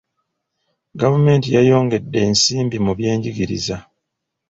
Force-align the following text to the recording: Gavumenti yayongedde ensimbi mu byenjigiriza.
Gavumenti 0.99 1.47
yayongedde 1.55 2.17
ensimbi 2.27 2.77
mu 2.85 2.91
byenjigiriza. 2.97 3.75